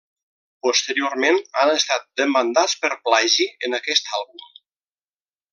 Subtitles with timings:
[0.67, 4.43] Posteriorment han estat demandats per plagi en aquest àlbum.